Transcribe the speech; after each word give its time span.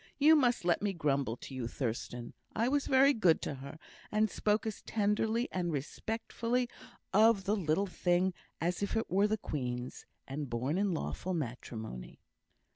You 0.17 0.35
must 0.35 0.65
let 0.65 0.81
me 0.81 0.93
grumble 0.93 1.37
to 1.37 1.53
you, 1.53 1.67
Thurstan. 1.67 2.33
I 2.55 2.67
was 2.67 2.87
very 2.87 3.13
good 3.13 3.39
to 3.43 3.53
her, 3.61 3.77
and 4.11 4.31
spoke 4.31 4.65
as 4.65 4.81
tenderly 4.81 5.47
and 5.51 5.71
respectfully 5.71 6.67
of 7.13 7.43
the 7.43 7.55
little 7.55 7.85
thing 7.85 8.33
as 8.59 8.81
if 8.81 8.97
it 8.97 9.11
were 9.11 9.27
the 9.27 9.37
Queen's, 9.37 10.07
and 10.27 10.49
born 10.49 10.79
in 10.79 10.91
lawful 10.95 11.35
matrimony." 11.35 12.19